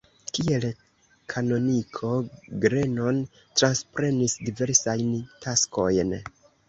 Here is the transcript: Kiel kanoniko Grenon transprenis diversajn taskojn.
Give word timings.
Kiel 0.35 0.63
kanoniko 1.33 2.09
Grenon 2.65 3.21
transprenis 3.61 4.37
diversajn 4.49 5.13
taskojn. 5.45 6.17